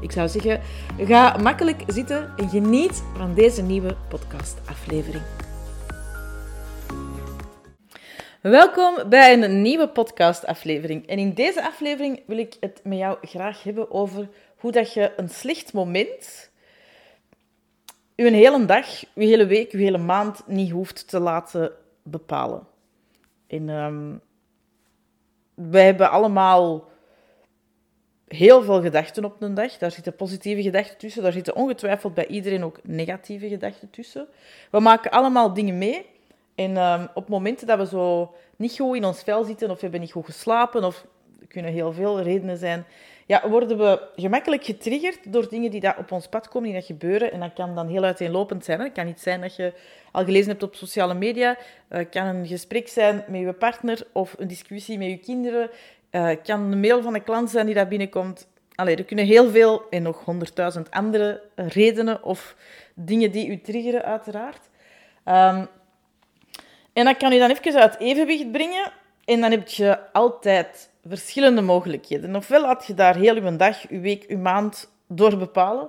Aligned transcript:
Ik 0.00 0.12
zou 0.12 0.28
zeggen, 0.28 0.60
ga 0.98 1.36
makkelijk 1.36 1.82
zitten 1.86 2.32
en 2.36 2.48
geniet 2.48 3.02
van 3.16 3.34
deze 3.34 3.62
nieuwe 3.62 3.96
podcastaflevering. 4.08 5.22
Welkom 8.40 9.08
bij 9.08 9.42
een 9.42 9.62
nieuwe 9.62 9.88
podcastaflevering. 9.88 11.06
En 11.06 11.18
in 11.18 11.34
deze 11.34 11.66
aflevering 11.66 12.22
wil 12.26 12.38
ik 12.38 12.56
het 12.60 12.80
met 12.84 12.98
jou 12.98 13.18
graag 13.22 13.62
hebben 13.62 13.90
over 13.90 14.28
hoe 14.56 14.72
dat 14.72 14.92
je 14.92 15.12
een 15.16 15.28
slecht 15.28 15.72
moment, 15.72 16.50
je 18.14 18.30
hele 18.30 18.64
dag, 18.64 18.86
je 19.00 19.26
hele 19.26 19.46
week, 19.46 19.72
je 19.72 19.78
hele 19.78 19.98
maand 19.98 20.42
niet 20.46 20.70
hoeft 20.70 21.08
te 21.08 21.20
laten 21.20 21.72
bepalen. 22.02 22.66
En 23.46 23.68
um, 23.68 24.20
wij 25.54 25.84
hebben 25.84 26.10
allemaal 26.10 26.88
heel 28.28 28.62
veel 28.62 28.82
gedachten 28.82 29.24
op 29.24 29.42
een 29.42 29.54
dag. 29.54 29.78
Daar 29.78 29.90
zitten 29.90 30.16
positieve 30.16 30.62
gedachten 30.62 30.98
tussen. 30.98 31.22
Daar 31.22 31.32
zitten 31.32 31.56
ongetwijfeld 31.56 32.14
bij 32.14 32.26
iedereen 32.26 32.64
ook 32.64 32.78
negatieve 32.82 33.48
gedachten 33.48 33.90
tussen. 33.90 34.26
We 34.70 34.80
maken 34.80 35.10
allemaal 35.10 35.54
dingen 35.54 35.78
mee. 35.78 36.06
En 36.54 36.76
um, 36.76 37.08
op 37.14 37.28
momenten 37.28 37.66
dat 37.66 37.78
we 37.78 37.86
zo 37.86 38.34
niet 38.56 38.76
goed 38.78 38.96
in 38.96 39.04
ons 39.04 39.22
vel 39.22 39.44
zitten, 39.44 39.70
of 39.70 39.74
we 39.74 39.82
hebben 39.82 40.00
niet 40.00 40.12
goed 40.12 40.24
geslapen, 40.24 40.84
of 40.84 41.06
er 41.40 41.46
kunnen 41.46 41.72
heel 41.72 41.92
veel 41.92 42.20
redenen 42.20 42.56
zijn, 42.56 42.84
ja, 43.28 43.48
worden 43.48 43.78
we 43.78 44.00
gemakkelijk 44.16 44.64
getriggerd 44.64 45.32
door 45.32 45.48
dingen 45.48 45.70
die 45.70 45.80
daar 45.80 45.98
op 45.98 46.12
ons 46.12 46.28
pad 46.28 46.48
komen, 46.48 46.68
die 46.68 46.78
dat 46.78 46.86
gebeuren. 46.86 47.32
En 47.32 47.40
dat 47.40 47.52
kan 47.52 47.74
dan 47.74 47.88
heel 47.88 48.04
uiteenlopend 48.04 48.64
zijn. 48.64 48.80
Het 48.80 48.92
kan 48.92 49.06
niet 49.06 49.20
zijn 49.20 49.40
dat 49.40 49.56
je 49.56 49.72
al 50.12 50.24
gelezen 50.24 50.48
hebt 50.48 50.62
op 50.62 50.74
sociale 50.74 51.14
media. 51.14 51.56
Het 51.88 52.06
uh, 52.06 52.10
kan 52.10 52.26
een 52.26 52.46
gesprek 52.46 52.88
zijn 52.88 53.24
met 53.28 53.40
je 53.40 53.52
partner 53.52 54.06
of 54.12 54.34
een 54.38 54.48
discussie 54.48 54.98
met 54.98 55.08
je 55.08 55.16
kinderen. 55.16 55.70
Uh, 56.10 56.30
kan 56.42 56.72
een 56.72 56.80
mail 56.80 57.02
van 57.02 57.14
een 57.14 57.24
klant 57.24 57.50
zijn 57.50 57.66
die 57.66 57.74
daar 57.74 57.88
binnenkomt. 57.88 58.48
Allee, 58.74 58.96
er 58.96 59.04
kunnen 59.04 59.24
heel 59.24 59.50
veel 59.50 59.86
en 59.90 60.02
nog 60.02 60.24
honderdduizend 60.24 60.90
andere 60.90 61.42
redenen 61.54 62.22
of 62.22 62.56
dingen 62.94 63.30
die 63.30 63.48
u 63.48 63.60
triggeren, 63.60 64.04
uiteraard. 64.04 64.68
Um, 65.24 65.68
en 66.92 67.04
dat 67.04 67.16
kan 67.16 67.32
je 67.32 67.38
dan 67.38 67.50
even 67.50 67.80
uit 67.80 67.98
evenwicht 67.98 68.52
brengen. 68.52 68.92
En 69.24 69.40
dan 69.40 69.50
heb 69.50 69.68
je 69.68 70.12
altijd 70.12 70.90
verschillende 71.04 71.60
mogelijkheden. 71.60 72.36
Ofwel 72.36 72.60
laat 72.60 72.86
je 72.86 72.94
daar 72.94 73.16
heel 73.16 73.34
je 73.34 73.56
dag, 73.56 73.90
je 73.90 74.00
week, 74.00 74.24
je 74.28 74.36
maand 74.36 74.90
door 75.06 75.36
bepalen. 75.36 75.88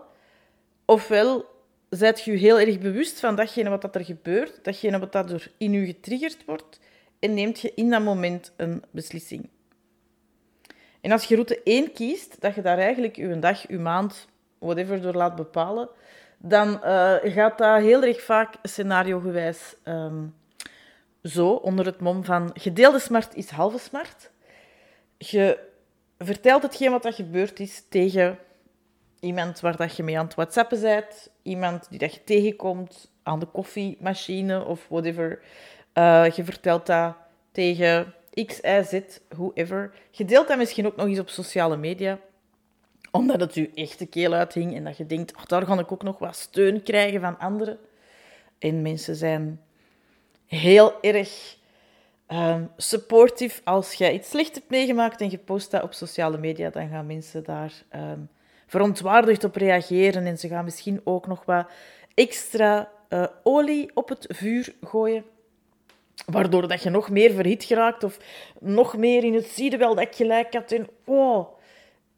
Ofwel 0.86 1.46
zijt 1.90 2.22
je 2.22 2.32
heel 2.32 2.60
erg 2.60 2.80
bewust 2.80 3.20
van 3.20 3.36
datgene 3.36 3.70
wat 3.70 3.96
er 3.96 4.06
gebeurt, 4.06 4.64
datgene 4.64 5.00
wat 5.00 5.12
door 5.12 5.48
in 5.58 5.72
je 5.72 5.86
getriggerd 5.86 6.46
wordt, 6.46 6.80
en 7.20 7.34
neemt 7.34 7.60
je 7.60 7.72
in 7.76 7.90
dat 7.90 8.04
moment 8.04 8.54
een 8.56 8.84
beslissing. 8.92 9.50
En 11.02 11.12
als 11.12 11.26
je 11.26 11.36
route 11.36 11.64
1 11.64 11.94
kiest, 11.94 12.42
dat 12.42 12.56
je 12.56 12.62
daar 12.62 12.78
eigenlijk 12.78 13.16
je 13.16 13.40
dag, 13.40 13.68
je 13.68 13.80
maand, 13.80 14.28
whatever, 14.60 15.02
door 15.02 15.14
laat 15.14 15.36
bepalen, 15.36 15.90
dan 16.38 16.68
uh, 16.84 17.16
gaat 17.24 17.58
dat 17.58 17.82
heel 17.82 18.04
erg 18.04 18.22
vaak 18.22 18.54
scenario-gewijs 18.64 19.76
um, 19.86 20.36
zo, 21.24 21.50
onder 21.50 21.86
het 21.86 22.00
mom 22.00 22.24
van 22.24 22.50
gedeelde 22.54 23.00
smart 23.00 23.36
is 23.36 23.50
halve 23.50 23.78
smart. 23.78 24.32
Je 25.18 25.60
vertelt 26.18 26.62
hetgeen 26.62 26.92
wat 26.92 27.06
er 27.06 27.14
gebeurd 27.14 27.60
is 27.60 27.84
tegen 27.90 28.38
iemand 29.20 29.60
waar 29.60 29.76
dat 29.76 29.96
je 29.96 30.04
mee 30.04 30.18
aan 30.20 30.26
het 30.26 30.36
whatsappen 30.36 30.82
bent, 30.82 31.30
iemand 31.42 31.90
die 31.90 32.00
dat 32.00 32.14
je 32.14 32.24
tegenkomt 32.24 33.12
aan 33.24 33.40
de 33.40 33.46
koffiemachine 33.46 34.66
of 34.66 34.86
whatever. 34.90 35.40
Uh, 35.94 36.30
je 36.30 36.44
vertelt 36.44 36.86
dat 36.86 37.16
tegen 37.52 38.14
X, 38.46 38.60
Y, 38.62 38.84
Z, 38.84 39.02
whoever. 39.30 39.92
Je 40.12 40.26
deelt 40.26 40.48
dat 40.48 40.58
misschien 40.58 40.86
ook 40.86 40.96
nog 40.96 41.08
eens 41.08 41.20
op 41.20 41.30
sociale 41.30 41.78
media, 41.78 42.20
omdat 43.12 43.40
het 43.40 43.54
je 43.54 43.72
echt 43.76 44.00
de 44.00 44.06
keel 44.06 44.34
uithing 44.34 44.76
en 44.76 44.84
dat 44.84 44.98
je 44.98 45.06
denkt, 45.06 45.36
oh, 45.36 45.44
daar 45.46 45.66
ga 45.66 45.80
ik 45.80 45.92
ook 45.92 46.04
nog 46.04 46.20
wat 46.20 46.36
steun 46.36 46.84
krijgen 46.84 47.22
van 47.22 47.40
anderen. 47.40 47.78
En 48.60 48.82
mensen 48.82 49.16
zijn 49.16 49.62
heel 50.46 51.02
erg 51.02 51.58
um, 52.28 52.72
supportive. 52.78 53.62
Als 53.64 53.94
jij 53.94 54.14
iets 54.14 54.30
slecht 54.30 54.56
hebt 54.56 54.70
meegemaakt 54.70 55.22
en 55.22 55.30
je 55.30 55.38
post 55.38 55.72
dat 55.72 55.84
op 55.84 55.94
sociale 55.94 56.38
media, 56.38 56.70
dan 56.70 56.90
gaan 56.90 57.06
mensen 57.06 57.44
daar 57.44 57.74
um, 57.96 58.30
verontwaardigd 58.68 59.44
op 59.44 59.56
reageren 59.56 60.26
en 60.26 60.38
ze 60.38 60.48
gaan 60.48 60.64
misschien 60.64 61.02
ook 61.04 61.28
nog 61.28 61.46
wat 61.46 61.70
extra 62.14 62.90
uh, 63.10 63.26
olie 63.44 63.92
op 63.94 64.10
het 64.10 64.26
vuur 64.30 64.74
gooien 64.82 65.24
waardoor 66.26 66.68
dat 66.68 66.84
je 66.84 66.90
nog 66.90 67.10
meer 67.10 67.32
verhit 67.32 67.64
geraakt 67.64 68.04
of 68.04 68.18
nog 68.60 68.98
meer 68.98 69.24
in 69.24 69.34
het 69.34 69.46
zie 69.46 69.78
wel 69.78 69.96
dat 69.96 70.04
ik 70.04 70.16
gelijk 70.16 70.54
had. 70.54 70.72
En, 70.72 70.88
oh. 71.06 71.48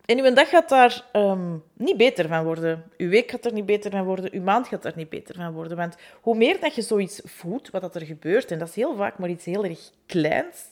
en 0.05 0.19
uw 0.19 0.33
dag 0.33 0.49
gaat 0.49 0.69
daar 0.69 1.05
um, 1.13 1.63
niet 1.73 1.97
beter 1.97 2.27
van 2.27 2.43
worden. 2.43 2.83
Uw 2.97 3.09
week 3.09 3.31
gaat 3.31 3.45
er 3.45 3.53
niet 3.53 3.65
beter 3.65 3.91
van 3.91 4.03
worden. 4.03 4.33
Uw 4.33 4.41
maand 4.41 4.67
gaat 4.67 4.85
er 4.85 4.93
niet 4.95 5.09
beter 5.09 5.35
van 5.35 5.53
worden. 5.53 5.77
Want 5.77 5.95
hoe 6.21 6.35
meer 6.35 6.59
dat 6.59 6.75
je 6.75 6.81
zoiets 6.81 7.21
voelt, 7.25 7.69
wat 7.69 7.81
dat 7.81 7.95
er 7.95 8.05
gebeurt, 8.05 8.51
en 8.51 8.59
dat 8.59 8.67
is 8.67 8.75
heel 8.75 8.95
vaak 8.95 9.17
maar 9.17 9.29
iets 9.29 9.45
heel 9.45 9.63
erg 9.63 9.91
kleins, 10.05 10.65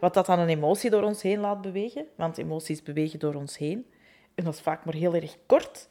wat 0.00 0.14
dat 0.14 0.26
dan 0.26 0.38
een 0.38 0.48
emotie 0.48 0.90
door 0.90 1.02
ons 1.02 1.22
heen 1.22 1.40
laat 1.40 1.60
bewegen, 1.60 2.06
want 2.14 2.38
emoties 2.38 2.82
bewegen 2.82 3.18
door 3.18 3.34
ons 3.34 3.58
heen, 3.58 3.86
en 4.34 4.44
dat 4.44 4.54
is 4.54 4.60
vaak 4.60 4.84
maar 4.84 4.94
heel 4.94 5.14
erg 5.14 5.36
kort, 5.46 5.88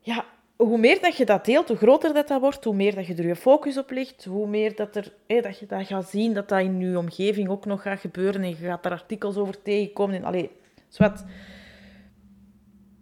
ja, 0.00 0.24
hoe 0.56 0.78
meer 0.78 1.00
dat 1.00 1.16
je 1.16 1.24
dat 1.24 1.44
deelt, 1.44 1.68
hoe 1.68 1.76
groter 1.76 2.14
dat, 2.14 2.28
dat 2.28 2.40
wordt, 2.40 2.64
hoe 2.64 2.74
meer 2.74 2.94
dat 2.94 3.06
je 3.06 3.14
er 3.14 3.26
je 3.26 3.36
focus 3.36 3.78
op 3.78 3.90
legt, 3.90 4.24
hoe 4.24 4.46
meer 4.46 4.76
dat, 4.76 4.96
er, 4.96 5.12
dat 5.26 5.58
je 5.58 5.66
dat 5.66 5.86
gaat 5.86 6.08
zien, 6.08 6.34
dat 6.34 6.48
dat 6.48 6.60
in 6.60 6.80
je 6.80 6.98
omgeving 6.98 7.48
ook 7.48 7.64
nog 7.64 7.82
gaat 7.82 8.00
gebeuren 8.00 8.42
en 8.42 8.48
je 8.48 8.54
gaat 8.54 8.82
daar 8.82 8.92
artikels 8.92 9.36
over 9.36 9.62
tegenkomen. 9.62 10.24
En. 10.24 10.48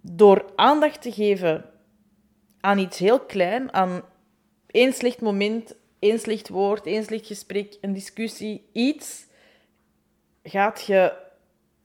Door 0.02 0.52
aandacht 0.56 1.02
te 1.02 1.12
geven 1.12 1.64
aan 2.60 2.78
iets 2.78 2.98
heel 2.98 3.20
klein, 3.20 3.72
aan 3.72 4.02
één 4.66 4.92
slecht 4.92 5.20
moment, 5.20 5.74
één 5.98 6.18
slecht 6.18 6.48
woord, 6.48 6.86
één 6.86 7.04
slecht 7.04 7.26
gesprek, 7.26 7.76
een 7.80 7.92
discussie, 7.92 8.68
iets, 8.72 9.26
gaat 10.42 10.84
je 10.86 11.12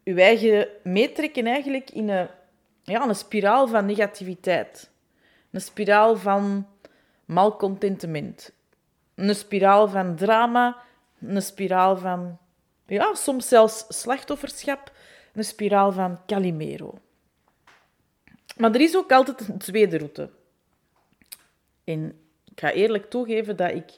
je 0.03 0.21
eigen 0.21 0.67
meetrekken 0.83 1.45
eigenlijk 1.45 1.89
in 1.89 2.09
een, 2.09 2.27
ja, 2.83 3.07
een 3.07 3.15
spiraal 3.15 3.67
van 3.67 3.85
negativiteit. 3.85 4.93
Een 5.55 5.61
spiraal 5.61 6.17
van 6.17 6.67
malcontentement. 7.25 8.51
Een 9.15 9.35
spiraal 9.35 9.87
van 9.87 10.15
drama. 10.15 10.77
Een 11.19 11.41
spiraal 11.41 11.97
van, 11.97 12.37
ja, 12.85 13.13
soms 13.13 13.47
zelfs 13.47 13.85
slachtofferschap. 13.87 14.91
Een 15.33 15.43
spiraal 15.43 15.91
van 15.91 16.19
Calimero. 16.25 16.93
Maar 18.57 18.73
er 18.73 18.81
is 18.81 18.95
ook 18.95 19.11
altijd 19.11 19.47
een 19.47 19.57
tweede 19.57 19.97
route. 19.97 20.29
En 21.83 22.19
ik 22.45 22.59
ga 22.59 22.71
eerlijk 22.71 23.09
toegeven 23.09 23.55
dat 23.55 23.71
ik 23.71 23.89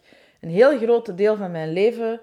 een 0.42 0.50
heel 0.50 0.78
groot 0.78 1.18
deel 1.18 1.36
van 1.36 1.52
mijn 1.52 1.74
leven 1.74 2.22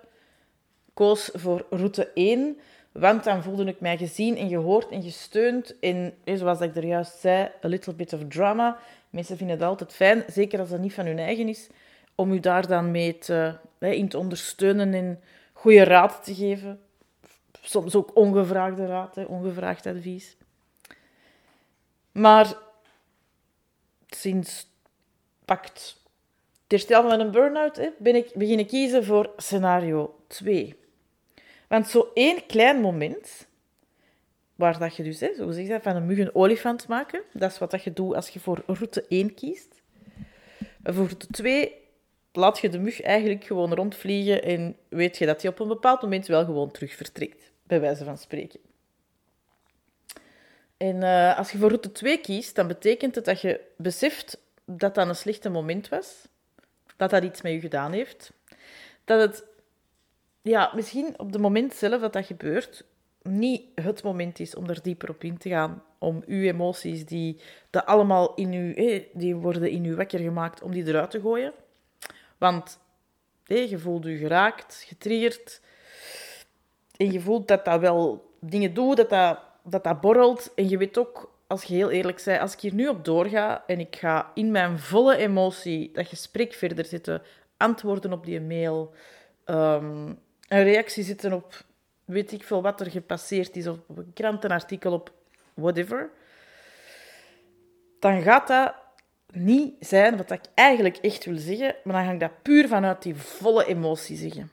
koos 0.93 1.31
voor 1.33 1.67
route 1.71 2.11
1, 2.13 2.59
want 2.99 3.25
dan 3.25 3.43
voelde 3.43 3.65
ik 3.65 3.81
mij 3.81 3.97
gezien 3.97 4.37
en 4.37 4.49
gehoord 4.49 4.89
en 4.89 5.03
gesteund. 5.03 5.79
En 5.79 6.15
zoals 6.25 6.61
ik 6.61 6.77
er 6.77 6.85
juist 6.85 7.19
zei, 7.19 7.51
a 7.65 7.69
little 7.69 7.95
bit 7.95 8.13
of 8.13 8.21
drama. 8.29 8.79
Mensen 9.11 9.37
vinden 9.37 9.57
het 9.57 9.67
altijd 9.67 9.93
fijn, 9.93 10.25
zeker 10.27 10.59
als 10.59 10.69
dat 10.69 10.81
niet 10.81 10.95
van 10.95 11.07
hun 11.07 11.19
eigen 11.19 11.49
is, 11.49 11.69
om 12.15 12.33
u 12.33 12.41
daar 12.41 12.67
dan 12.67 12.91
mee 12.91 13.19
te, 13.19 13.57
in 13.79 14.09
te 14.09 14.19
ondersteunen 14.19 14.95
en 14.95 15.21
goede 15.53 15.85
raad 15.85 16.25
te 16.25 16.35
geven. 16.35 16.81
Soms 17.61 17.95
ook 17.95 18.17
ongevraagde 18.17 18.87
raad, 18.87 19.27
ongevraagd 19.27 19.87
advies. 19.87 20.37
Maar 22.13 22.55
sinds 24.09 24.67
pakt 25.45 25.97
het 26.63 26.73
herstellen 26.73 27.11
van 27.11 27.21
een 27.21 27.31
burn-out 27.31 27.91
ben 27.99 28.15
ik 28.15 28.31
beginnen 28.35 28.67
kiezen 28.67 29.05
voor 29.05 29.31
scenario 29.37 30.19
2. 30.27 30.84
Want 31.75 31.89
zo 31.89 32.11
één 32.15 32.47
klein 32.47 32.81
moment 32.81 33.47
Waar 34.55 34.79
dat 34.79 34.97
je 34.97 35.03
dus, 35.03 35.21
hè, 35.21 35.35
zo 35.35 35.51
zeg 35.51 35.67
je, 35.67 35.81
van 35.83 35.97
een 35.97 36.07
mug 36.07 36.19
een 36.19 36.35
olifant 36.35 36.89
maken. 36.89 37.23
Dat 37.33 37.51
is 37.51 37.59
wat 37.59 37.71
dat 37.71 37.83
je 37.83 37.93
doet 37.93 38.15
als 38.15 38.29
je 38.29 38.41
voor 38.41 38.63
route 38.67 39.05
1 39.09 39.35
kiest. 39.35 39.83
voor 40.83 41.07
route 41.07 41.27
2 41.27 41.75
laat 42.33 42.59
je 42.59 42.69
de 42.69 42.79
mug 42.79 43.01
eigenlijk 43.01 43.45
gewoon 43.45 43.75
rondvliegen 43.75 44.43
en 44.43 44.77
weet 44.89 45.19
je 45.19 45.27
dat 45.27 45.43
hij 45.43 45.51
op 45.51 45.59
een 45.59 45.69
bepaald 45.69 46.03
moment 46.03 46.27
wel 46.27 46.45
gewoon 46.45 46.71
terug 46.71 46.95
vertrekt. 46.95 47.53
Bij 47.63 47.81
wijze 47.81 48.05
van 48.05 48.19
spreken. 48.19 48.61
En 50.77 50.97
uh, 50.97 51.39
als 51.39 51.53
je 51.53 51.59
voor 51.59 51.69
route 51.69 51.93
2 51.93 52.21
kiest, 52.21 52.55
dan 52.55 52.67
betekent 52.67 53.15
het 53.15 53.25
dat 53.25 53.41
je 53.41 53.61
beseft 53.77 54.39
dat 54.65 54.95
dat 54.95 55.09
een 55.09 55.17
slechte 55.17 55.49
moment 55.49 55.89
was. 55.89 56.29
dat 56.97 57.11
dat 57.11 57.25
iets 57.25 57.43
met 57.43 57.53
je 57.53 57.61
gedaan 57.61 57.93
heeft. 57.93 58.33
Dat 59.05 59.21
het, 59.21 59.45
ja, 60.45 60.71
misschien 60.75 61.15
op 61.17 61.33
het 61.33 61.41
moment 61.41 61.75
zelf 61.75 62.01
dat 62.01 62.13
dat 62.13 62.27
gebeurt, 62.27 62.85
niet 63.23 63.63
het 63.75 64.03
moment 64.03 64.41
is 64.41 64.55
om 64.55 64.69
er 64.69 64.83
dieper 64.83 65.09
op 65.09 65.25
in 65.25 65.39
te 65.39 65.49
gaan. 65.49 65.83
Om 65.99 66.23
uw 66.27 66.43
emoties, 66.43 67.07
die, 67.07 67.41
dat 67.71 67.87
allemaal 67.87 68.35
in 68.35 68.53
u, 68.53 68.75
die 69.13 69.37
worden 69.37 69.71
in 69.71 69.85
u 69.85 69.97
wakker 69.97 70.19
gemaakt, 70.19 70.63
om 70.63 70.71
die 70.71 70.87
eruit 70.87 71.11
te 71.11 71.21
gooien. 71.21 71.53
Want 72.39 72.79
je 73.47 73.79
voelt 73.79 74.05
je 74.05 74.17
geraakt, 74.17 74.85
getriggerd. 74.89 75.61
En 76.97 77.13
je 77.13 77.21
voelt 77.21 77.49
dat 77.49 77.65
dat 77.65 77.81
wel 77.81 78.31
dingen 78.41 78.75
doet, 78.75 78.97
dat 78.97 79.11
dat, 79.11 79.39
dat 79.63 79.85
dat 79.85 80.01
borrelt. 80.01 80.55
En 80.55 80.69
je 80.69 80.79
weet 80.79 80.99
ook, 80.99 81.33
als 81.47 81.65
je 81.65 81.75
heel 81.75 81.91
eerlijk 81.91 82.23
bent, 82.25 82.41
als 82.41 82.53
ik 82.53 82.61
hier 82.61 82.75
nu 82.75 82.89
op 82.89 83.05
doorga 83.05 83.65
en 83.67 83.81
ik 83.81 83.97
ga 83.97 84.31
in 84.35 84.51
mijn 84.51 84.79
volle 84.79 85.17
emotie 85.17 85.91
dat 85.93 86.07
gesprek 86.07 86.53
verder 86.53 86.85
zitten, 86.85 87.23
antwoorden 87.57 88.13
op 88.13 88.25
die 88.25 88.41
mail, 88.41 88.95
um, 89.47 90.19
een 90.49 90.63
reactie 90.63 91.05
zitten 91.05 91.33
op 91.33 91.65
weet 92.05 92.33
ik 92.33 92.45
veel 92.45 92.63
wat 92.63 92.81
er 92.81 92.91
gepasseerd 92.91 93.57
is, 93.57 93.67
of 93.67 93.79
op 93.87 93.97
een 93.97 94.13
krantenartikel, 94.15 94.93
op 94.93 95.13
whatever, 95.55 96.11
dan 97.99 98.23
gaat 98.23 98.49
dat 98.49 98.75
niet 99.33 99.75
zijn 99.81 100.17
wat 100.17 100.31
ik 100.31 100.45
eigenlijk 100.55 100.97
echt 100.97 101.25
wil 101.25 101.39
zeggen, 101.39 101.75
maar 101.85 101.95
dan 101.95 102.05
ga 102.05 102.13
ik 102.13 102.21
dat 102.21 102.43
puur 102.43 102.69
vanuit 102.69 103.03
die 103.03 103.15
volle 103.15 103.67
emotie 103.67 104.17
zeggen. 104.17 104.51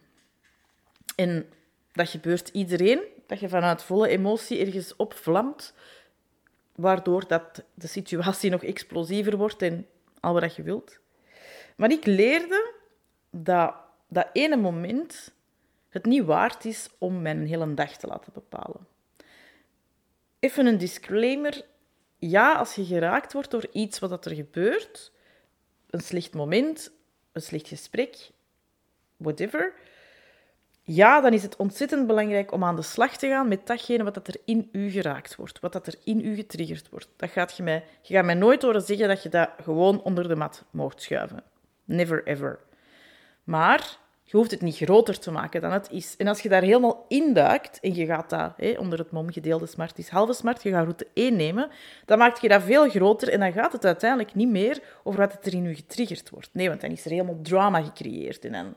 En 1.16 1.50
dat 1.94 2.10
gebeurt 2.10 2.50
iedereen, 2.50 3.02
dat 3.28 3.40
je 3.40 3.50
vanuit 3.50 3.84
volle 3.84 4.08
emotie 4.08 4.66
ergens 4.66 4.96
opvlamt, 4.96 5.74
waardoor 6.76 7.28
dat 7.28 7.64
de 7.74 7.88
situatie 7.88 8.50
nog 8.50 8.64
explosiever 8.64 9.38
wordt 9.38 9.62
en 9.62 9.88
al 10.20 10.34
wat 10.34 10.56
je 10.56 10.64
wilt. 10.64 11.00
Maar 11.76 11.92
ik 11.92 12.06
leerde 12.06 12.74
dat 13.30 13.76
dat 14.08 14.30
ene 14.34 14.58
moment 14.58 15.34
het 15.92 16.06
niet 16.06 16.24
waard 16.24 16.66
is 16.66 16.90
om 16.98 17.22
mijn 17.22 17.48
hele 17.48 17.74
dag 17.74 17.98
te 17.98 18.08
laten 18.08 18.34
bepalen. 18.34 18.88
Even 20.40 20.66
een 20.66 20.78
disclaimer. 20.78 21.66
Ja, 22.18 22.54
als 22.54 22.76
je 22.76 22.86
geraakt 22.86 23.34
wordt 23.34 23.52
door 23.52 23.68
iets 23.72 24.00
wat 24.00 24.26
er 24.26 24.36
gebeurt, 24.36 25.12
een 25.90 26.00
slecht 26.00 26.34
moment, 26.34 26.92
een 27.32 27.42
slecht 27.42 27.68
gesprek, 27.68 28.30
whatever, 29.18 29.74
ja, 30.84 31.22
dan 31.22 31.34
is 31.34 31.44
het 31.44 31.56
ontzettend 31.56 32.08
belangrijk 32.08 32.52
om 32.52 32.64
aan 32.64 32.76
de 32.76 32.82
slag 32.82 33.18
te 33.18 33.28
gaan 33.28 33.48
met 33.48 33.68
datgene 33.68 34.04
wat 34.04 34.28
er 34.28 34.36
in 34.46 34.70
u 34.72 34.90
geraakt 34.90 35.36
wordt, 35.36 35.60
wat 35.60 35.74
dat 35.74 35.88
er 35.88 35.96
in 36.04 36.26
u 36.26 36.36
getriggerd 36.36 36.90
wordt. 36.90 37.10
Dat 37.16 37.30
gaat 37.30 37.58
je, 37.58 37.64
mij, 37.64 37.84
je 38.02 38.14
gaat 38.14 38.26
mij 38.26 38.36
nooit 38.36 38.62
horen 38.62 38.82
zeggen 38.82 39.08
dat 39.08 39.24
je 39.24 39.30
dat 39.30 39.50
gewoon 39.62 40.02
onder 40.02 40.28
de 40.28 40.36
mat 40.36 40.64
mocht 40.72 41.02
schuiven. 41.02 41.44
Never 41.84 42.28
ever. 42.28 42.60
Maar 43.44 43.98
je 44.32 44.38
hoeft 44.38 44.52
het 44.52 44.62
niet 44.62 44.76
groter 44.76 45.20
te 45.20 45.32
maken 45.32 45.62
dan 45.62 45.72
het 45.72 45.90
is. 45.90 46.16
En 46.18 46.28
als 46.28 46.42
je 46.42 46.50
daar 46.50 46.62
helemaal 46.62 47.06
induikt 47.08 47.80
en 47.80 47.96
je 47.96 48.06
gaat 48.06 48.30
dat 48.30 48.78
onder 48.78 49.00
het 49.00 49.12
mom 49.12 49.32
gedeelde 49.32 49.66
smart 49.66 49.98
is 49.98 50.10
halve 50.10 50.34
smart, 50.34 50.64
je 50.64 50.70
gaat 50.70 50.84
route 50.84 51.08
1 51.14 51.36
nemen, 51.36 51.70
dan 52.06 52.18
maak 52.18 52.38
je 52.38 52.48
dat 52.48 52.64
veel 52.64 52.90
groter 52.90 53.30
en 53.30 53.40
dan 53.40 53.52
gaat 53.52 53.72
het 53.72 53.86
uiteindelijk 53.86 54.36
niet 54.36 54.50
meer 54.50 54.84
over 55.04 55.20
wat 55.20 55.46
er 55.46 55.54
in 55.54 55.64
je 55.64 55.76
getriggerd 55.76 56.30
wordt. 56.30 56.50
Nee, 56.54 56.68
want 56.68 56.82
dan 56.82 56.92
is 56.92 57.06
er 57.06 57.12
helemaal 57.12 57.40
drama 57.42 57.82
gecreëerd. 57.82 58.46
En 58.46 58.52
dan... 58.52 58.76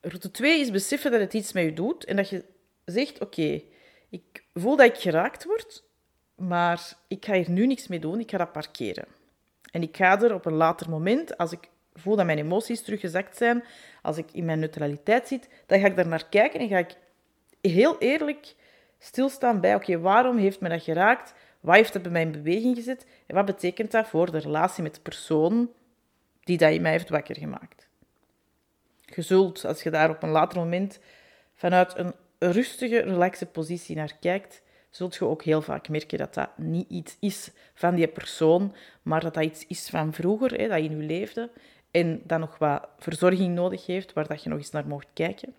Route 0.00 0.30
2 0.30 0.60
is 0.60 0.70
beseffen 0.70 1.10
dat 1.10 1.20
het 1.20 1.34
iets 1.34 1.52
met 1.52 1.64
je 1.64 1.72
doet 1.72 2.04
en 2.04 2.16
dat 2.16 2.28
je 2.28 2.44
zegt, 2.84 3.20
oké, 3.20 3.62
ik 4.08 4.44
voel 4.54 4.76
dat 4.76 4.86
ik 4.86 4.96
geraakt 4.96 5.44
word, 5.44 5.84
maar 6.34 6.92
ik 7.08 7.24
ga 7.24 7.34
hier 7.34 7.50
nu 7.50 7.66
niks 7.66 7.86
mee 7.86 8.00
doen, 8.00 8.20
ik 8.20 8.30
ga 8.30 8.38
dat 8.38 8.52
parkeren. 8.52 9.06
En 9.70 9.82
ik 9.82 9.96
ga 9.96 10.22
er 10.22 10.34
op 10.34 10.46
een 10.46 10.54
later 10.54 10.90
moment, 10.90 11.38
als 11.38 11.52
ik 11.52 11.72
voel 11.94 12.16
dat 12.16 12.26
mijn 12.26 12.38
emoties 12.38 12.82
teruggezakt 12.82 13.36
zijn, 13.36 13.64
als 14.02 14.16
ik 14.16 14.32
in 14.32 14.44
mijn 14.44 14.58
neutraliteit 14.58 15.28
zit, 15.28 15.48
dan 15.66 15.80
ga 15.80 15.86
ik 15.86 15.96
daar 15.96 16.08
naar 16.08 16.28
kijken 16.28 16.60
en 16.60 16.68
ga 16.68 16.78
ik 16.78 16.96
heel 17.60 17.98
eerlijk 17.98 18.54
stilstaan 18.98 19.60
bij, 19.60 19.74
oké, 19.74 19.98
waarom 19.98 20.36
heeft 20.36 20.60
me 20.60 20.68
dat 20.68 20.82
geraakt? 20.82 21.34
Wat 21.60 21.74
heeft 21.74 21.92
dat 21.92 22.02
bij 22.02 22.10
mij 22.10 22.22
in 22.22 22.32
beweging 22.32 22.76
gezet? 22.76 23.06
En 23.26 23.34
wat 23.34 23.44
betekent 23.44 23.90
dat 23.90 24.08
voor 24.08 24.30
de 24.30 24.38
relatie 24.38 24.82
met 24.82 24.94
de 24.94 25.00
persoon 25.00 25.70
die 26.40 26.58
dat 26.58 26.72
in 26.72 26.82
mij 26.82 26.90
heeft 26.90 27.08
wakker 27.08 27.36
gemaakt? 27.36 27.88
Je 29.00 29.22
zult, 29.22 29.64
als 29.64 29.82
je 29.82 29.90
daar 29.90 30.10
op 30.10 30.22
een 30.22 30.30
later 30.30 30.58
moment 30.58 30.98
vanuit 31.54 31.98
een 31.98 32.14
rustige, 32.38 32.98
relaxe 32.98 33.46
positie 33.46 33.96
naar 33.96 34.16
kijkt, 34.20 34.62
zult 34.90 35.14
je 35.14 35.24
ook 35.24 35.42
heel 35.42 35.62
vaak 35.62 35.88
merken 35.88 36.18
dat 36.18 36.34
dat 36.34 36.58
niet 36.58 36.90
iets 36.90 37.16
is 37.20 37.50
van 37.74 37.94
die 37.94 38.08
persoon, 38.08 38.74
maar 39.02 39.20
dat 39.20 39.34
dat 39.34 39.44
iets 39.44 39.66
is 39.66 39.88
van 39.88 40.12
vroeger, 40.12 40.58
hè, 40.58 40.68
dat 40.68 40.82
je 40.82 40.88
nu 40.88 41.06
leefde 41.06 41.50
en 41.94 42.20
dat 42.24 42.38
nog 42.38 42.58
wat 42.58 42.88
verzorging 42.98 43.54
nodig 43.54 43.86
heeft, 43.86 44.12
waar 44.12 44.26
dat 44.26 44.42
je 44.42 44.48
nog 44.48 44.58
eens 44.58 44.70
naar 44.70 44.86
mocht 44.86 45.06
kijken. 45.12 45.54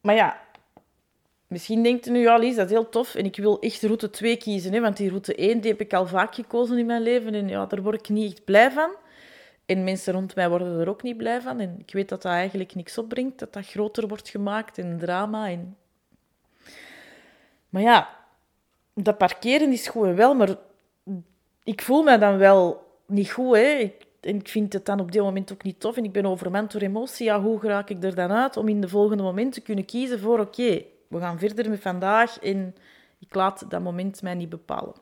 Maar 0.00 0.14
ja, 0.14 0.40
misschien 1.46 1.82
denkt 1.82 2.06
u 2.06 2.10
nu, 2.10 2.18
ja 2.20 2.36
Lies, 2.36 2.56
dat 2.56 2.70
heel 2.70 2.88
tof 2.88 3.14
en 3.14 3.24
ik 3.24 3.36
wil 3.36 3.60
echt 3.60 3.82
route 3.82 4.10
2 4.10 4.36
kiezen, 4.36 4.72
hè, 4.72 4.80
want 4.80 4.96
die 4.96 5.08
route 5.08 5.34
1 5.34 5.60
die 5.60 5.70
heb 5.70 5.80
ik 5.80 5.94
al 5.94 6.06
vaak 6.06 6.34
gekozen 6.34 6.78
in 6.78 6.86
mijn 6.86 7.02
leven 7.02 7.34
en 7.34 7.48
ja, 7.48 7.66
daar 7.66 7.82
word 7.82 8.00
ik 8.00 8.08
niet 8.08 8.32
echt 8.32 8.44
blij 8.44 8.70
van. 8.70 8.90
En 9.64 9.84
mensen 9.84 10.12
rond 10.12 10.34
mij 10.34 10.48
worden 10.48 10.80
er 10.80 10.88
ook 10.88 11.02
niet 11.02 11.16
blij 11.16 11.40
van. 11.40 11.60
En 11.60 11.76
ik 11.78 11.92
weet 11.92 12.08
dat 12.08 12.22
dat 12.22 12.32
eigenlijk 12.32 12.74
niks 12.74 12.98
opbrengt, 12.98 13.38
dat 13.38 13.52
dat 13.52 13.66
groter 13.66 14.08
wordt 14.08 14.28
gemaakt 14.28 14.78
in 14.78 14.98
drama. 14.98 15.48
En... 15.48 15.76
Maar 17.68 17.82
ja, 17.82 18.16
dat 18.94 19.18
parkeren 19.18 19.72
is 19.72 19.88
gewoon 19.88 20.14
wel, 20.14 20.34
maar 20.34 20.56
ik 21.66 21.82
voel 21.82 22.02
me 22.02 22.18
dan 22.18 22.38
wel 22.38 22.84
niet 23.06 23.30
goed. 23.30 23.56
Hè. 23.56 23.62
Ik, 23.62 24.06
ik 24.20 24.48
vind 24.48 24.72
het 24.72 24.86
dan 24.86 25.00
op 25.00 25.12
dit 25.12 25.22
moment 25.22 25.52
ook 25.52 25.62
niet 25.62 25.80
tof. 25.80 25.96
En 25.96 26.04
ik 26.04 26.12
ben 26.12 26.26
overmand 26.26 26.72
door 26.72 26.80
emotie. 26.80 27.26
Ja, 27.26 27.40
hoe 27.40 27.60
raak 27.60 27.90
ik 27.90 28.02
er 28.02 28.14
dan 28.14 28.32
uit 28.32 28.56
om 28.56 28.68
in 28.68 28.80
de 28.80 28.88
volgende 28.88 29.22
moment 29.22 29.52
te 29.52 29.60
kunnen 29.60 29.84
kiezen 29.84 30.20
voor... 30.20 30.38
Oké, 30.38 30.82
we 31.08 31.18
gaan 31.18 31.38
verder 31.38 31.70
met 31.70 31.80
vandaag 31.80 32.38
en 32.38 32.74
ik 33.18 33.34
laat 33.34 33.70
dat 33.70 33.80
moment 33.80 34.22
mij 34.22 34.34
niet 34.34 34.48
bepalen. 34.48 34.94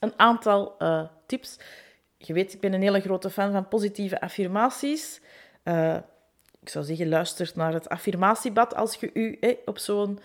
Een 0.00 0.12
aantal 0.16 0.74
uh, 0.78 1.02
tips. 1.26 1.58
Je 2.16 2.32
weet, 2.32 2.54
ik 2.54 2.60
ben 2.60 2.72
een 2.72 2.82
hele 2.82 3.00
grote 3.00 3.30
fan 3.30 3.52
van 3.52 3.68
positieve 3.68 4.20
affirmaties. 4.20 5.20
Uh, 5.64 5.96
ik 6.60 6.68
zou 6.68 6.84
zeggen, 6.84 7.08
luister 7.08 7.52
naar 7.54 7.72
het 7.72 7.88
affirmatiebad 7.88 8.74
als 8.74 8.94
je 8.94 9.10
u 9.12 9.38
op 9.64 9.78
zo'n 9.78 10.18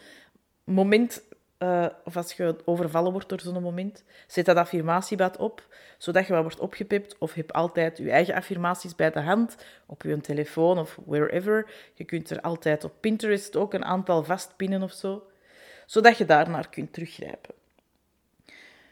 moment 0.64 1.24
uh, 1.64 1.86
of 2.04 2.18
als 2.18 2.34
je 2.34 2.56
overvallen 2.66 3.12
wordt 3.12 3.30
door 3.30 3.40
zo'n 3.40 3.62
moment, 3.62 4.04
zet 4.28 4.46
dat 4.46 4.58
affirmatiebad 4.58 5.38
op, 5.38 5.68
zodat 5.98 6.28
je 6.28 6.34
wat 6.34 6.42
wordt 6.42 6.60
opgepipt. 6.60 7.18
Of 7.18 7.34
heb 7.34 7.52
altijd 7.52 7.98
je 7.98 8.12
eigen 8.12 8.34
affirmaties 8.34 8.96
bij 8.96 9.12
de 9.12 9.20
hand, 9.20 9.56
op 9.86 10.02
je 10.02 10.22
telefoon 10.22 10.78
of 10.78 11.00
wherever. 11.06 11.72
Je 11.94 12.04
kunt 12.04 12.30
er 12.30 12.42
altijd 12.42 12.84
op 12.84 12.94
Pinterest 13.00 13.56
ook 13.56 13.74
een 13.74 13.86
aantal 13.86 14.24
vastpinnen 14.24 14.84
of 14.84 14.92
zo, 14.92 15.24
zodat 15.86 16.18
je 16.18 16.26
daarnaar 16.26 16.70
kunt 16.70 16.94
teruggrijpen. 16.94 17.54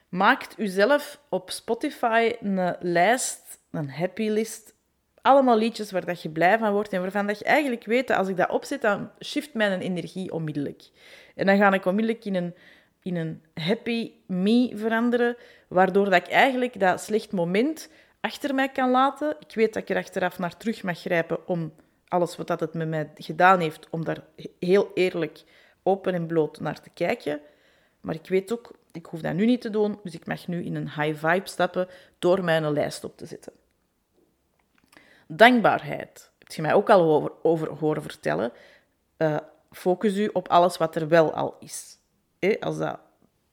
Maakt 0.10 0.56
zelf 0.58 1.20
op 1.30 1.52
Spotify 1.52 2.36
een 2.42 2.76
lijst, 2.80 3.60
een 3.72 3.90
happy 3.90 4.30
list, 4.30 4.74
allemaal 5.22 5.58
liedjes 5.58 5.92
waar 5.92 6.06
dat 6.06 6.22
je 6.22 6.30
blij 6.30 6.58
van 6.58 6.72
wordt 6.72 6.94
en 6.94 7.02
waarvan 7.02 7.28
dat 7.28 7.40
je 7.40 7.46
eigenlijk 7.46 7.86
weet 7.86 8.08
dat 8.08 8.18
als 8.18 8.28
ik 8.28 8.38
dat 8.38 8.50
opzet, 8.50 8.82
dan 8.82 9.12
shift 9.24 9.54
mijn 9.54 9.80
energie 9.80 10.32
onmiddellijk. 10.32 10.90
En 11.36 11.46
dan 11.46 11.58
ga 11.58 11.74
ik 11.74 11.86
onmiddellijk 11.86 12.26
in 12.26 12.36
een, 12.36 12.56
in 13.02 13.16
een 13.16 13.44
happy 13.54 14.12
me 14.26 14.72
veranderen, 14.76 15.38
waardoor 15.68 16.10
dat 16.10 16.28
ik 16.28 16.28
eigenlijk 16.28 16.80
dat 16.80 17.02
slecht 17.02 17.32
moment 17.32 17.90
achter 18.20 18.56
mij 18.56 18.70
kan 18.70 18.92
laten. 18.92 19.36
Ik 19.40 19.56
weet 19.56 19.74
dat 19.74 19.84
ik 19.84 19.90
er 19.90 19.98
achteraf 19.98 20.40
naar 20.40 20.58
terug 20.58 20.84
mag 20.84 21.00
grijpen 21.00 21.48
om 21.48 21.74
alles 22.08 22.36
wat 22.36 22.48
dat 22.48 22.60
het 22.60 22.74
met 22.74 22.88
mij 22.88 23.12
gedaan 23.16 23.60
heeft, 23.60 23.88
om 23.90 24.06
daar 24.06 24.24
heel 24.60 24.92
eerlijk, 24.94 25.44
open 25.84 26.14
en 26.14 26.28
bloot 26.28 26.60
naar 26.60 26.82
te 26.82 26.90
kijken. 26.94 27.40
Maar 28.02 28.16
ik 28.16 28.28
weet 28.30 28.54
ook, 28.54 28.72
ik 28.92 29.06
hoef 29.06 29.22
dat 29.22 29.34
nu 29.34 29.46
niet 29.46 29.62
te 29.62 29.70
doen, 29.70 30.00
dus 30.04 30.14
ik 30.14 30.26
mag 30.26 30.48
nu 30.48 30.64
in 30.64 30.76
een 30.76 30.92
high 30.92 31.28
vibe 31.28 31.50
stappen 31.50 31.88
door 32.20 32.44
mijn 32.44 32.72
lijst 32.72 33.04
op 33.04 33.18
te 33.18 33.26
zetten. 33.26 33.54
Dankbaarheid. 35.32 36.32
Heb 36.40 36.52
je 36.52 36.62
mij 36.62 36.74
ook 36.74 36.90
al 36.90 37.02
over, 37.02 37.32
over 37.42 37.68
horen 37.68 38.02
vertellen. 38.02 38.52
Uh, 39.18 39.38
focus 39.72 40.18
u 40.18 40.30
op 40.34 40.48
alles 40.48 40.78
wat 40.78 40.96
er 40.96 41.08
wel 41.08 41.34
al 41.34 41.58
is. 41.60 41.98
als 42.60 42.78
dat, 42.78 43.00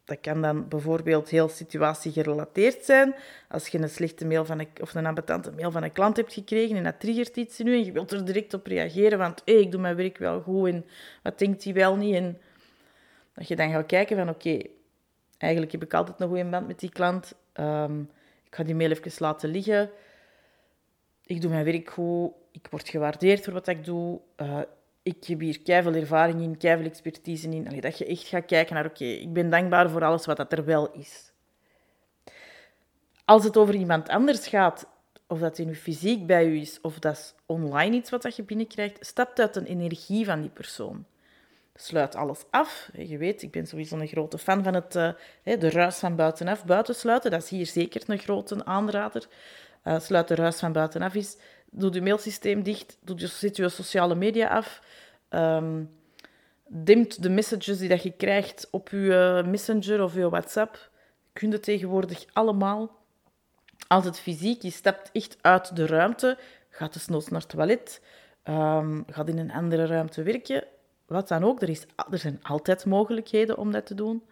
dat 0.04 0.20
kan 0.20 0.42
dan 0.42 0.68
bijvoorbeeld 0.68 1.28
heel 1.28 1.48
situatiegerelateerd 1.48 2.84
zijn. 2.84 3.14
Als 3.48 3.68
je 3.68 3.78
een 3.78 3.88
slechte 3.88 4.26
mail 4.26 4.44
van 4.44 4.58
een, 4.58 4.68
of 4.80 4.94
een 4.94 5.06
ambetante 5.06 5.50
mail 5.50 5.70
van 5.70 5.82
een 5.82 5.92
klant 5.92 6.16
hebt 6.16 6.32
gekregen 6.32 6.76
en 6.76 6.84
dat 6.84 7.00
triggert 7.00 7.36
iets 7.36 7.60
in 7.60 7.66
en 7.66 7.84
je 7.84 7.92
wilt 7.92 8.12
er 8.12 8.24
direct 8.24 8.54
op 8.54 8.66
reageren, 8.66 9.18
want 9.18 9.42
ik 9.44 9.70
doe 9.70 9.80
mijn 9.80 9.96
werk 9.96 10.18
wel 10.18 10.40
goed 10.40 10.68
en 10.68 10.86
wat 11.22 11.38
denkt 11.38 11.64
hij 11.64 11.72
wel 11.72 11.96
niet? 11.96 12.14
En 12.14 12.40
dat 13.34 13.48
je 13.48 13.56
dan 13.56 13.70
gaat 13.70 13.86
kijken 13.86 14.16
van 14.16 14.28
oké, 14.28 14.58
eigenlijk 15.38 15.72
heb 15.72 15.82
ik 15.82 15.94
altijd 15.94 16.20
een 16.20 16.28
goede 16.28 16.44
band 16.44 16.66
met 16.66 16.80
die 16.80 16.90
klant. 16.90 17.34
Um, 17.54 18.10
ik 18.44 18.54
ga 18.54 18.62
die 18.62 18.74
mail 18.74 18.90
even 18.90 19.12
laten 19.18 19.50
liggen. 19.50 19.90
Ik 21.26 21.40
doe 21.40 21.50
mijn 21.50 21.64
werk 21.64 21.90
goed. 21.90 22.32
Ik 22.52 22.66
word 22.70 22.88
gewaardeerd 22.88 23.44
voor 23.44 23.52
wat 23.52 23.66
ik 23.66 23.84
doe. 23.84 24.20
Uh, 24.36 24.60
ik 25.02 25.24
heb 25.24 25.40
hier 25.40 25.60
keiveel 25.60 25.94
ervaring 25.94 26.40
in, 26.40 26.56
keiveel 26.56 26.86
expertise 26.86 27.48
in. 27.48 27.80
Dat 27.80 27.98
je 27.98 28.06
echt 28.06 28.26
gaat 28.26 28.44
kijken 28.44 28.74
naar, 28.74 28.84
oké, 28.84 29.04
ik 29.04 29.32
ben 29.32 29.50
dankbaar 29.50 29.90
voor 29.90 30.04
alles 30.04 30.26
wat 30.26 30.36
dat 30.36 30.52
er 30.52 30.64
wel 30.64 30.92
is. 30.92 31.32
Als 33.24 33.44
het 33.44 33.56
over 33.56 33.74
iemand 33.74 34.08
anders 34.08 34.48
gaat, 34.48 34.86
of 35.26 35.38
dat 35.38 35.58
in 35.58 35.68
je 35.68 35.74
fysiek 35.74 36.26
bij 36.26 36.46
u 36.46 36.60
is, 36.60 36.80
of 36.80 36.98
dat 36.98 37.16
is 37.16 37.34
online 37.46 37.96
iets 37.96 38.10
wat 38.10 38.22
dat 38.22 38.36
je 38.36 38.42
binnenkrijgt, 38.42 39.06
stapt 39.06 39.40
uit 39.40 39.54
de 39.54 39.66
energie 39.66 40.24
van 40.24 40.40
die 40.40 40.50
persoon. 40.50 41.04
Sluit 41.74 42.14
alles 42.14 42.44
af. 42.50 42.90
Je 42.92 43.18
weet, 43.18 43.42
ik 43.42 43.50
ben 43.50 43.66
sowieso 43.66 43.96
een 43.96 44.08
grote 44.08 44.38
fan 44.38 44.62
van 44.62 44.74
het, 44.74 44.94
uh, 44.94 45.10
de 45.42 45.70
ruis 45.70 45.98
van 45.98 46.16
buitenaf 46.16 46.64
buitensluiten. 46.64 47.30
Dat 47.30 47.42
is 47.42 47.48
hier 47.48 47.66
zeker 47.66 48.02
een 48.06 48.18
grote 48.18 48.64
aanrader. 48.64 49.28
Uh, 49.86 50.00
sluit 50.00 50.28
de 50.28 50.34
ruis 50.34 50.58
van 50.58 50.72
buitenaf 50.72 51.14
is. 51.14 51.36
Doe 51.70 51.92
je 51.92 52.02
mailsysteem 52.02 52.62
dicht. 52.62 52.98
Zet 53.16 53.56
je 53.56 53.68
sociale 53.68 54.14
media 54.14 54.48
af. 54.48 54.80
Um, 55.30 55.90
dimt 56.66 57.22
de 57.22 57.30
messages 57.30 57.78
die 57.78 57.88
dat 57.88 58.02
je 58.02 58.12
krijgt 58.12 58.68
op 58.70 58.88
je 58.88 59.42
messenger 59.46 60.02
of 60.02 60.14
je 60.14 60.28
WhatsApp. 60.28 60.90
Kun 61.32 61.50
je 61.50 61.60
tegenwoordig 61.60 62.24
allemaal. 62.32 62.96
Als 63.86 64.04
het 64.04 64.20
fysiek, 64.20 64.62
je 64.62 64.70
stapt 64.70 65.10
echt 65.12 65.36
uit 65.40 65.76
de 65.76 65.86
ruimte, 65.86 66.38
gaat 66.68 66.92
desnoods 66.92 67.28
naar 67.28 67.40
het 67.40 67.48
toilet, 67.48 68.02
um, 68.44 69.04
gaat 69.10 69.28
in 69.28 69.38
een 69.38 69.52
andere 69.52 69.86
ruimte 69.86 70.22
werken, 70.22 70.64
wat 71.06 71.28
dan 71.28 71.44
ook. 71.44 71.62
Er, 71.62 71.68
is, 71.68 71.86
er 72.10 72.18
zijn 72.18 72.38
altijd 72.42 72.84
mogelijkheden 72.84 73.58
om 73.58 73.72
dat 73.72 73.86
te 73.86 73.94
doen. 73.94 74.22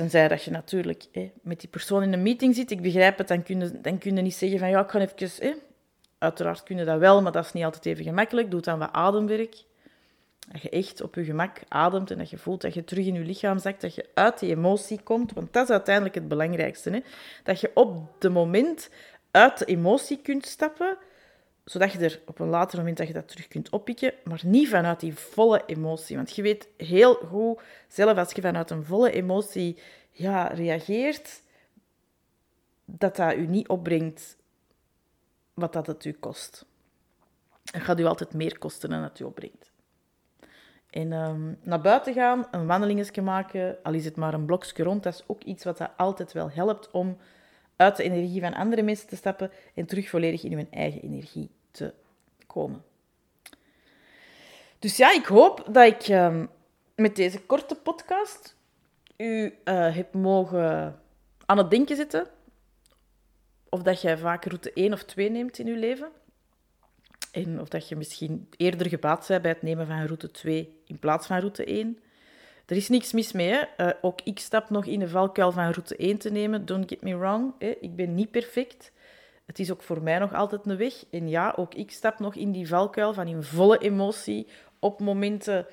Tenzij 0.00 0.28
dat 0.28 0.42
je 0.42 0.50
natuurlijk 0.50 1.06
met 1.42 1.60
die 1.60 1.68
persoon 1.68 2.02
in 2.02 2.12
een 2.12 2.22
meeting 2.22 2.54
zit, 2.54 2.70
ik 2.70 2.82
begrijp 2.82 3.18
het, 3.18 3.28
dan 3.28 3.42
kun 3.42 3.60
je, 3.60 3.80
dan 3.80 3.98
kun 3.98 4.16
je 4.16 4.22
niet 4.22 4.34
zeggen 4.34 4.58
van 4.58 4.68
ja, 4.68 4.80
ik 4.80 4.90
ga 4.90 4.98
even... 4.98 5.58
uiteraard 6.18 6.62
kun 6.62 6.76
je 6.76 6.84
dat 6.84 6.98
wel, 6.98 7.22
maar 7.22 7.32
dat 7.32 7.44
is 7.44 7.52
niet 7.52 7.64
altijd 7.64 7.86
even 7.86 8.04
gemakkelijk. 8.04 8.50
Doe 8.50 8.60
dan 8.60 8.78
wat 8.78 8.92
ademwerk. 8.92 9.64
Dat 10.48 10.62
je 10.62 10.70
echt 10.70 11.02
op 11.02 11.14
je 11.14 11.24
gemak 11.24 11.60
ademt 11.68 12.10
en 12.10 12.18
dat 12.18 12.30
je 12.30 12.38
voelt 12.38 12.60
dat 12.60 12.74
je 12.74 12.84
terug 12.84 13.06
in 13.06 13.14
je 13.14 13.20
lichaam 13.20 13.58
zakt, 13.58 13.80
dat 13.80 13.94
je 13.94 14.08
uit 14.14 14.38
die 14.38 14.50
emotie 14.50 15.00
komt. 15.02 15.32
Want 15.32 15.52
dat 15.52 15.64
is 15.64 15.70
uiteindelijk 15.70 16.14
het 16.14 16.28
belangrijkste. 16.28 16.90
Hè? 16.90 17.00
Dat 17.44 17.60
je 17.60 17.70
op 17.74 18.14
het 18.18 18.32
moment 18.32 18.90
uit 19.30 19.58
de 19.58 19.64
emotie 19.64 20.20
kunt 20.22 20.46
stappen, 20.46 20.96
zodat 21.70 21.92
je 21.92 21.98
er 21.98 22.20
op 22.26 22.38
een 22.38 22.48
later 22.48 22.78
moment 22.78 22.96
dat 22.96 23.06
je 23.06 23.12
dat 23.12 23.28
terug 23.28 23.48
kunt 23.48 23.68
oppikken, 23.68 24.12
maar 24.24 24.40
niet 24.44 24.68
vanuit 24.68 25.00
die 25.00 25.14
volle 25.14 25.62
emotie. 25.66 26.16
Want 26.16 26.34
je 26.34 26.42
weet 26.42 26.68
heel 26.76 27.14
goed, 27.14 27.60
zelf 27.88 28.18
als 28.18 28.32
je 28.32 28.40
vanuit 28.40 28.70
een 28.70 28.84
volle 28.84 29.10
emotie 29.10 29.78
ja, 30.10 30.46
reageert, 30.46 31.42
dat 32.84 33.16
dat 33.16 33.34
u 33.34 33.46
niet 33.46 33.68
opbrengt 33.68 34.36
wat 35.54 35.72
dat 35.72 35.86
het 35.86 36.04
u 36.04 36.12
kost. 36.12 36.64
Het 37.72 37.82
gaat 37.82 38.00
u 38.00 38.04
altijd 38.04 38.34
meer 38.34 38.58
kosten 38.58 38.90
dan 38.90 39.02
het 39.02 39.20
u 39.20 39.24
opbrengt. 39.24 39.72
En 40.90 41.12
um, 41.12 41.58
naar 41.62 41.80
buiten 41.80 42.14
gaan, 42.14 42.46
een 42.50 42.66
wandelingetje 42.66 43.22
maken, 43.22 43.76
al 43.82 43.92
is 43.92 44.04
het 44.04 44.16
maar 44.16 44.34
een 44.34 44.46
blokje 44.46 44.82
rond, 44.82 45.02
dat 45.02 45.14
is 45.14 45.24
ook 45.26 45.42
iets 45.42 45.64
wat 45.64 45.78
dat 45.78 45.90
altijd 45.96 46.32
wel 46.32 46.50
helpt 46.50 46.90
om 46.90 47.16
uit 47.76 47.96
de 47.96 48.02
energie 48.02 48.40
van 48.40 48.54
andere 48.54 48.82
mensen 48.82 49.08
te 49.08 49.16
stappen 49.16 49.50
en 49.74 49.86
terug 49.86 50.08
volledig 50.08 50.44
in 50.44 50.52
hun 50.52 50.70
eigen 50.70 51.02
energie 51.02 51.58
te 51.70 51.94
komen. 52.46 52.82
Dus 54.78 54.96
ja, 54.96 55.12
ik 55.12 55.26
hoop 55.26 55.66
dat 55.70 55.86
ik 55.86 56.08
um, 56.08 56.48
met 56.94 57.16
deze 57.16 57.40
korte 57.40 57.74
podcast 57.74 58.56
u 59.16 59.54
uh, 59.64 59.94
heb 59.94 60.14
mogen 60.14 61.00
aan 61.46 61.58
het 61.58 61.70
denken 61.70 61.96
zetten. 61.96 62.26
Of 63.68 63.82
dat 63.82 64.00
jij 64.00 64.18
vaak 64.18 64.44
route 64.44 64.72
1 64.72 64.92
of 64.92 65.02
2 65.02 65.30
neemt 65.30 65.58
in 65.58 65.66
je 65.66 65.76
leven. 65.76 66.10
En 67.32 67.60
of 67.60 67.68
dat 67.68 67.88
je 67.88 67.96
misschien 67.96 68.48
eerder 68.56 68.88
gebaat 68.88 69.26
bent 69.28 69.42
bij 69.42 69.50
het 69.50 69.62
nemen 69.62 69.86
van 69.86 70.04
route 70.04 70.30
2 70.30 70.80
in 70.86 70.98
plaats 70.98 71.26
van 71.26 71.38
route 71.38 71.64
1. 71.64 71.98
Er 72.66 72.76
is 72.76 72.88
niks 72.88 73.12
mis 73.12 73.32
mee. 73.32 73.58
Uh, 73.76 73.90
ook 74.00 74.20
ik 74.24 74.38
stap 74.38 74.70
nog 74.70 74.84
in 74.84 74.98
de 74.98 75.08
valkuil 75.08 75.52
van 75.52 75.70
route 75.70 75.96
1 75.96 76.18
te 76.18 76.30
nemen. 76.30 76.66
Don't 76.66 76.88
get 76.88 77.02
me 77.02 77.16
wrong. 77.16 77.54
Hè? 77.58 77.74
Ik 77.80 77.96
ben 77.96 78.14
niet 78.14 78.30
perfect. 78.30 78.92
Het 79.50 79.58
is 79.58 79.70
ook 79.70 79.82
voor 79.82 80.02
mij 80.02 80.18
nog 80.18 80.34
altijd 80.34 80.66
een 80.66 80.76
weg. 80.76 81.04
En 81.10 81.28
ja, 81.28 81.54
ook 81.56 81.74
ik 81.74 81.90
stap 81.90 82.18
nog 82.18 82.34
in 82.34 82.52
die 82.52 82.68
valkuil 82.68 83.14
van 83.14 83.26
in 83.26 83.42
volle 83.42 83.78
emotie 83.78 84.46
op 84.78 85.00
momenten 85.00 85.66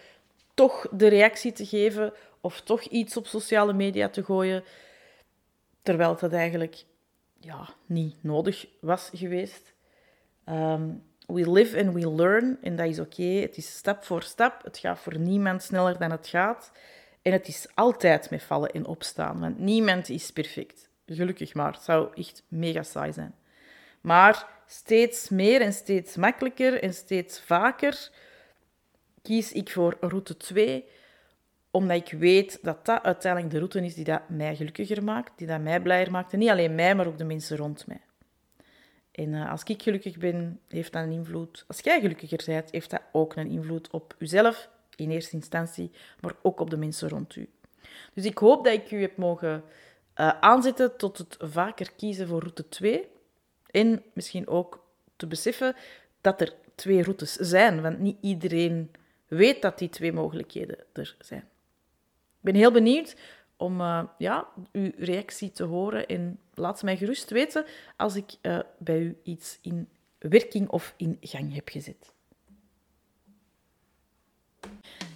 toch 0.54 0.88
de 0.92 1.08
reactie 1.08 1.52
te 1.52 1.66
geven 1.66 2.14
of 2.42 2.62
toch 2.62 2.82
iets 2.82 3.18
op 3.18 3.28
sociale 3.28 3.74
media 3.74 4.10
te 4.10 4.24
gooien, 4.24 4.64
terwijl 5.82 6.18
dat 6.18 6.34
eigenlijk 6.34 6.84
ja, 7.40 7.70
niet 7.86 8.24
nodig 8.24 8.68
was 8.80 9.10
geweest. 9.14 9.74
Um, 10.50 11.04
we 11.26 11.52
live 11.52 11.84
and 11.84 11.94
we 11.94 12.12
learn 12.12 12.58
en 12.62 12.76
dat 12.76 12.88
is 12.88 13.00
oké. 13.00 13.24
Het 13.24 13.58
is 13.58 13.76
stap 13.78 14.04
voor 14.04 14.24
stap. 14.24 14.64
Het 14.64 14.78
gaat 14.78 15.00
voor 15.00 15.18
niemand 15.18 15.64
sneller 15.64 15.98
dan 15.98 16.12
het 16.12 16.28
gaat. 16.28 16.72
En 17.22 17.32
het 17.32 17.48
is 17.48 17.68
altijd 17.74 18.30
met 18.30 18.44
vallen 18.44 18.72
en 18.72 18.86
opstaan, 18.86 19.40
want 19.40 19.60
niemand 19.60 20.10
is 20.10 20.32
perfect. 20.32 20.90
Gelukkig 21.06 21.54
maar. 21.54 21.74
Het 21.74 21.82
zou 21.82 22.10
echt 22.16 22.44
mega 22.48 22.84
saai 22.84 23.14
zijn. 23.14 23.36
Maar 24.08 24.48
steeds 24.66 25.30
meer 25.30 25.62
en 25.62 25.74
steeds 25.74 26.16
makkelijker 26.16 26.82
en 26.82 26.94
steeds 26.94 27.42
vaker 27.42 28.10
kies 29.22 29.52
ik 29.52 29.72
voor 29.72 29.98
route 30.00 30.38
2, 30.38 30.86
omdat 31.72 31.98
ik 31.98 32.20
weet 32.20 32.60
dat 32.62 32.86
dat 32.86 33.04
uiteindelijk 33.04 33.54
de 33.54 33.58
route 33.58 33.86
is 33.86 33.94
die 33.94 34.04
dat 34.04 34.30
mij 34.30 34.56
gelukkiger 34.56 35.04
maakt, 35.04 35.32
die 35.38 35.48
dat 35.48 35.62
mij 35.62 35.82
blijer 35.82 36.12
maakt. 36.12 36.32
Niet 36.32 36.50
alleen 36.50 36.76
mij, 36.76 36.96
maar 36.96 37.08
ook 37.08 37.18
de 37.18 37.24
mensen 37.24 37.58
rond 37.58 37.88
mij. 37.88 38.02
En 39.12 39.34
uh, 39.34 39.52
als 39.52 39.64
ik 39.64 39.82
gelukkig 39.82 40.18
ben, 40.18 40.60
heeft 40.68 40.94
dat 40.94 41.04
een 41.04 41.12
invloed. 41.12 41.64
Als 41.68 41.80
jij 41.80 42.00
gelukkiger 42.00 42.44
bent, 42.46 42.72
heeft 42.72 42.90
dat 42.90 43.02
ook 43.12 43.36
een 43.36 43.50
invloed 43.50 43.92
op 43.92 44.16
uzelf 44.18 44.70
in 44.96 45.12
eerste 45.12 45.36
instantie, 45.36 45.92
maar 46.22 46.34
ook 46.42 46.60
op 46.60 46.70
de 46.70 46.78
mensen 46.78 47.10
rond 47.10 47.36
u. 47.36 47.50
Dus 48.14 48.26
ik 48.26 48.38
hoop 48.38 48.64
dat 48.64 48.74
ik 48.74 48.92
u 48.92 49.02
heb 49.02 49.18
mogen 49.18 49.64
uh, 50.16 50.30
aanzetten 50.40 50.98
tot 50.98 51.18
het 51.18 51.38
vaker 51.40 51.92
kiezen 51.92 52.28
voor 52.28 52.40
route 52.40 52.70
2. 52.70 53.16
En 53.72 54.04
misschien 54.14 54.48
ook 54.48 54.86
te 55.16 55.28
beseffen 55.28 55.76
dat 56.22 56.42
er 56.42 56.54
twee 56.76 57.04
routes 57.04 57.34
zijn, 57.34 57.82
want 57.82 58.00
niet 58.00 58.18
iedereen 58.22 58.92
weet 59.28 59.62
dat 59.62 59.78
die 59.78 59.90
twee 59.90 60.14
mogelijkheden 60.14 60.78
er 60.94 61.16
zijn. 61.20 61.42
Ik 62.38 62.54
ben 62.54 62.56
heel 62.56 62.72
benieuwd 62.72 63.16
om 63.58 63.82
uh, 63.82 64.04
ja, 64.18 64.48
uw 64.72 64.92
reactie 64.98 65.52
te 65.52 65.64
horen 65.64 66.08
en 66.08 66.40
laat 66.54 66.84
mij 66.84 66.98
gerust 66.98 67.30
weten 67.30 67.66
als 67.96 68.16
ik 68.16 68.36
uh, 68.42 68.60
bij 68.78 69.00
u 69.00 69.18
iets 69.24 69.58
in 69.62 69.88
werking 70.18 70.70
of 70.70 70.94
in 70.98 71.18
gang 71.22 71.54
heb 71.54 71.70
gezet. 71.70 72.14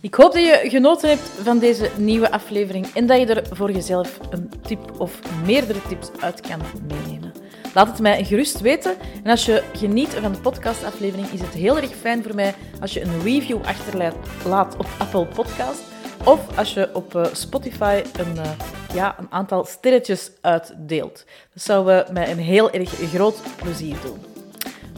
Ik 0.01 0.13
hoop 0.13 0.33
dat 0.33 0.43
je 0.43 0.69
genoten 0.69 1.09
hebt 1.09 1.21
van 1.21 1.59
deze 1.59 1.91
nieuwe 1.97 2.31
aflevering 2.31 2.87
en 2.87 3.07
dat 3.07 3.19
je 3.19 3.25
er 3.25 3.55
voor 3.55 3.71
jezelf 3.71 4.19
een 4.31 4.51
tip 4.61 4.99
of 4.99 5.43
meerdere 5.45 5.81
tips 5.87 6.11
uit 6.19 6.41
kan 6.41 6.61
meenemen. 6.87 7.30
Laat 7.73 7.87
het 7.87 7.99
mij 7.99 8.23
gerust 8.23 8.61
weten. 8.61 8.95
En 9.23 9.31
als 9.31 9.45
je 9.45 9.63
geniet 9.73 10.09
van 10.09 10.31
de 10.31 10.39
podcastaflevering, 10.39 11.27
is 11.27 11.41
het 11.41 11.53
heel 11.53 11.77
erg 11.77 11.95
fijn 11.95 12.23
voor 12.23 12.35
mij 12.35 12.55
als 12.81 12.93
je 12.93 13.01
een 13.01 13.21
review 13.21 13.57
achterlaat 13.65 14.77
op 14.77 14.87
Apple 14.97 15.25
Podcast. 15.25 15.81
Of 16.25 16.57
als 16.57 16.73
je 16.73 16.89
op 16.93 17.15
eh, 17.15 17.25
Spotify 17.31 18.01
een, 18.19 18.35
uh, 18.35 18.51
ja, 18.93 19.15
een 19.19 19.27
aantal 19.29 19.65
sterretjes 19.65 20.31
uitdeelt. 20.41 21.25
Dat 21.53 21.63
zou 21.63 21.91
uh, 21.91 21.99
mij 22.09 22.31
een 22.31 22.37
heel 22.37 22.71
erg 22.71 22.89
groot 22.89 23.41
plezier 23.55 23.95
doen. 24.03 24.19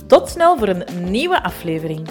Tot 0.08 0.30
snel 0.30 0.58
voor 0.58 0.68
een 0.68 1.12
nieuwe 1.12 1.44
aflevering. 1.44 2.08